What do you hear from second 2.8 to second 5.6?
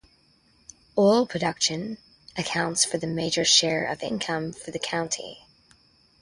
for the major share of income for the county.